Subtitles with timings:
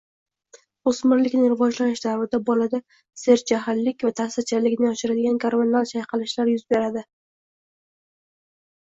[0.91, 2.79] O‘smirlikning rivojlanish davrida bolada
[3.23, 7.05] serjahllik va ta’sirchanlikni oshiradigan gormonal chayqalishlar yuz beradi.